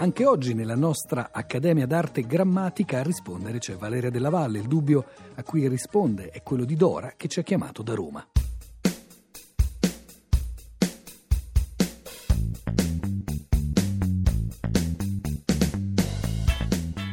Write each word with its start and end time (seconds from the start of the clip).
Anche 0.00 0.24
oggi 0.24 0.54
nella 0.54 0.76
nostra 0.76 1.28
Accademia 1.30 1.86
d'Arte 1.86 2.22
Grammatica 2.22 3.00
a 3.00 3.02
rispondere 3.02 3.58
c'è 3.58 3.76
Valeria 3.76 4.08
Della 4.08 4.30
Valle. 4.30 4.60
Il 4.60 4.66
dubbio 4.66 5.04
a 5.34 5.42
cui 5.42 5.68
risponde 5.68 6.30
è 6.30 6.42
quello 6.42 6.64
di 6.64 6.74
Dora 6.74 7.12
che 7.18 7.28
ci 7.28 7.38
ha 7.38 7.42
chiamato 7.42 7.82
da 7.82 7.92
Roma. 7.92 8.26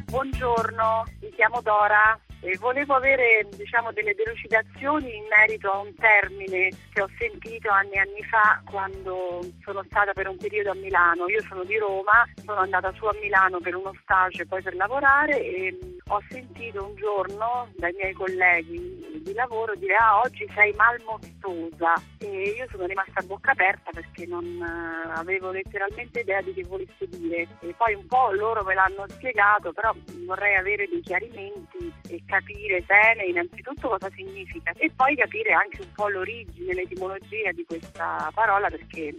Buongiorno, 0.06 1.04
mi 1.20 1.30
chiamo 1.36 1.60
Dora 1.62 2.18
e 2.42 2.58
volevo 2.60 2.94
avere 2.94 3.48
diciamo, 3.56 3.92
delle 3.92 4.14
delucidazioni 4.14 5.16
in 5.16 5.24
merito 5.36 5.72
a 5.72 5.80
un 5.80 5.94
termine 5.96 6.70
che 6.94 7.02
ho 7.02 7.10
sentito 7.18 7.70
anni 7.70 7.94
e 7.94 8.00
anni 8.00 8.24
fa 8.24 8.62
quando 8.70 9.42
sono 9.64 9.84
stata 9.90 10.14
per 10.14 10.28
un 10.28 10.38
periodo 10.38 10.72
a 10.72 10.76
Milano. 10.76 11.28
Io 11.28 11.42
sono 11.44 11.64
di 11.64 11.78
Roma, 11.78 12.26
sono 12.46 12.60
andata 12.60 12.92
su 12.94 13.06
a 13.06 13.16
Milano 13.22 13.60
per 13.60 13.76
uno 13.76 13.94
stage 14.02 14.44
e 14.44 14.46
poi 14.46 14.62
per 14.62 14.76
lavorare 14.76 15.40
e 15.40 15.78
ho 16.10 16.24
sentito 16.30 16.86
un 16.86 16.96
giorno 16.96 17.70
dai 17.76 17.94
miei 17.94 18.14
colleghi 18.14 19.22
di 19.22 19.34
lavoro 19.34 19.76
dire 19.76 19.96
ah 19.96 20.20
oggi 20.20 20.50
sei 20.56 20.74
malmostosa 20.74 21.94
e 22.20 22.54
io 22.58 22.66
sono 22.70 22.86
rimasta 22.86 23.20
a 23.20 23.24
bocca 23.24 23.52
aperta 23.52 23.92
perché 23.92 24.26
non 24.26 24.46
uh, 24.46 25.20
avevo 25.20 25.52
letteralmente 25.52 26.22
idea 26.22 26.42
di 26.42 26.54
che 26.54 26.64
volesse 26.64 27.08
dire 27.10 27.48
e 27.60 27.74
poi 27.76 27.94
un 27.96 28.06
po' 28.06 28.32
loro 28.32 28.64
me 28.64 28.74
l'hanno 28.74 29.04
spiegato 29.10 29.74
però 29.74 29.94
vorrei 30.26 30.56
avere 30.56 30.88
dei 30.88 31.02
chiarimenti 31.02 31.92
e 32.08 32.24
capire 32.26 32.37
bene 32.86 33.26
innanzitutto 33.26 33.90
cosa 33.90 34.10
significa 34.16 34.72
e 34.78 34.92
poi 34.96 35.16
capire 35.16 35.54
anche 35.54 35.82
un 35.82 35.92
po' 35.94 36.10
l'origine, 36.10 36.74
l'etimologia 36.74 37.52
di 37.52 37.66
questa 37.66 38.32
parola 38.34 38.70
perché 38.70 39.14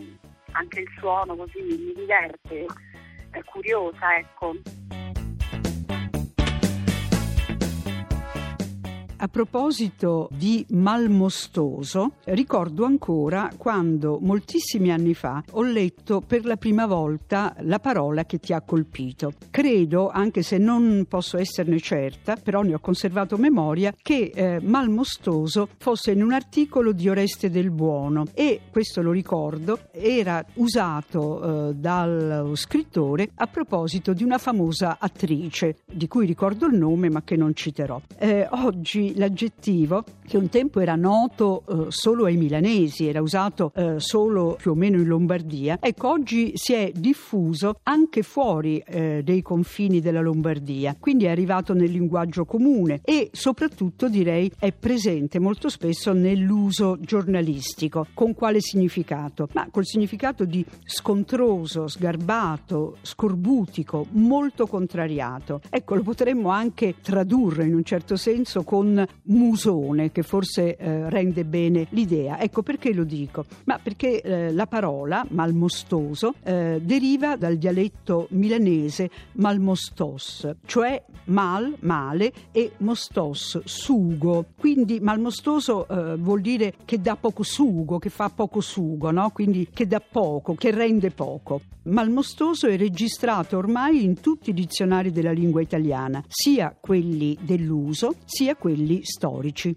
anche 0.53 0.81
il 0.81 0.89
suono 0.99 1.37
così 1.37 1.61
mi 1.61 1.93
diverte, 1.95 2.67
è 3.31 3.43
curiosa 3.45 4.17
ecco. 4.17 4.55
A 9.21 9.27
proposito 9.27 10.29
di 10.31 10.65
malmostoso, 10.71 12.13
ricordo 12.27 12.85
ancora 12.85 13.51
quando 13.57 14.21
moltissimi 14.21 14.93
anni 14.93 15.13
fa 15.13 15.43
ho 15.51 15.63
letto 15.63 16.21
per 16.21 16.45
la 16.45 16.55
prima 16.55 16.87
volta 16.87 17.53
la 17.63 17.81
parola 17.81 18.25
che 18.27 18.39
ti 18.39 18.53
ha 18.53 18.61
colpito. 18.61 19.33
Credo, 19.51 20.09
anche 20.09 20.43
se 20.43 20.59
non 20.59 21.07
posso 21.09 21.37
esserne 21.37 21.81
certa, 21.81 22.37
però 22.37 22.63
ne 22.63 22.75
ho 22.75 22.79
conservato 22.79 23.37
memoria, 23.39 23.93
che 24.01 24.31
eh, 24.33 24.61
malmostoso 24.63 25.69
fosse 25.79 26.13
in 26.13 26.23
un 26.23 26.33
articolo 26.33 26.93
di 26.93 27.09
Oreste 27.09 27.51
del 27.51 27.73
Buono 27.73 28.25
e, 28.35 28.61
questo 28.71 29.03
lo 29.03 29.11
ricordo, 29.11 29.81
era 29.91 30.45
usato 30.55 31.71
eh, 31.71 31.75
dallo 31.75 32.55
scrittore 32.55 33.31
a 33.35 33.49
proposito 33.49 34.13
di 34.13 34.23
una 34.23 34.39
famosa 34.39 34.99
attrice, 35.01 35.79
di 35.93 36.07
cui 36.07 36.25
ricordo 36.25 36.67
il 36.67 36.79
nome 36.79 37.11
ma 37.11 37.23
che 37.23 37.35
non 37.35 37.53
citerò. 37.53 38.01
Eh, 38.17 38.47
oggi 38.53 39.07
l'aggettivo 39.17 40.05
che 40.27 40.37
un 40.37 40.49
tempo 40.49 40.81
era 40.81 40.95
noto 40.95 41.63
eh, 41.67 41.87
solo 41.89 42.27
ai 42.27 42.37
milanesi, 42.37 43.07
era 43.07 43.23
usato 43.23 43.73
eh, 43.75 43.95
solo 43.99 44.57
più 44.61 44.73
o 44.73 44.75
meno 44.75 44.99
in 44.99 45.07
Lombardia, 45.07 45.79
ecco 45.81 46.11
oggi 46.11 46.53
si 46.55 46.75
è 46.75 46.93
diffuso 46.95 47.81
anche 47.85 48.23
fuori 48.23 48.83
eh, 48.87 49.23
dei 49.25 49.43
confini 49.43 50.01
della 50.01 50.21
Lombardia, 50.21 50.97
quindi 50.99 51.25
è 51.25 51.31
arrivato 51.31 51.73
nel 51.73 51.91
linguaggio 51.91 52.45
comune 52.45 53.01
e 53.05 53.31
soprattutto 53.33 54.09
direi 54.09 54.51
è 54.59 54.73
presente 54.73 55.39
molto 55.39 55.69
spesso 55.69 56.13
nell'uso 56.13 56.99
giornalistico. 57.01 58.07
Con 58.15 58.35
quale 58.35 58.61
significato? 58.61 59.49
Ma 59.55 59.69
col 59.71 59.87
significato 59.87 60.45
di 60.45 60.65
scontroso, 60.85 61.89
sgarbato, 61.89 62.97
scorbutico, 63.03 64.07
molto 64.11 64.67
contrariato. 64.67 65.61
Ecco, 65.71 65.95
lo 65.95 66.03
potremmo 66.03 66.51
anche 66.51 66.97
tradurre 67.01 67.65
in 67.65 67.75
un 67.75 67.85
certo 67.85 68.17
senso 68.17 68.63
con 68.63 68.98
musone 69.25 70.11
che 70.13 70.23
forse 70.23 70.77
eh, 70.77 71.11
rende 71.11 71.45
bene 71.45 71.87
l'idea. 71.91 72.41
Ecco 72.41 72.63
perché 72.63 72.93
lo 72.93 73.05
dico? 73.05 73.45
Ma 73.65 73.79
perché 73.79 74.21
eh, 74.21 74.53
la 74.53 74.67
parola 74.67 75.25
malmostoso 75.31 76.35
eh, 76.43 76.81
deriva 76.83 77.37
dal 77.37 77.57
dialetto 77.57 78.29
milanese 78.31 79.11
malmostos, 79.33 80.49
cioè 80.67 81.03
mal, 81.25 81.75
male 81.81 82.33
e 82.53 82.73
mostos, 82.79 83.61
sugo. 83.65 84.47
Quindi 84.57 85.01
malmostoso 85.01 85.87
eh, 85.89 86.17
vuol 86.17 86.41
dire 86.41 86.75
che 86.85 87.01
dà 87.01 87.17
poco 87.17 87.43
sugo, 87.43 87.99
che 87.99 88.11
fa 88.11 88.29
poco 88.29 88.61
sugo, 88.61 89.11
no? 89.11 89.31
quindi 89.31 89.69
che 89.73 89.87
dà 89.87 90.01
poco, 90.01 90.55
che 90.55 90.71
rende 90.71 91.11
poco. 91.11 91.61
Malmostoso 91.89 92.67
è 92.67 92.77
registrato 92.77 93.57
ormai 93.57 94.05
in 94.05 94.21
tutti 94.21 94.51
i 94.51 94.55
dizionari 94.55 95.11
della 95.11 95.33
lingua 95.33 95.63
italiana, 95.63 96.23
sia 96.29 96.77
quelli 96.79 97.37
dell'uso 97.41 98.15
sia 98.25 98.57
quelli 98.57 98.88
storici. 99.03 99.75